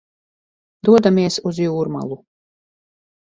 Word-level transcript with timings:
Dodamies 0.89 1.37
uz 1.51 1.59
Jūrmalu. 1.67 2.19